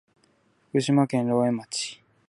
[0.71, 2.01] 福島県浪江町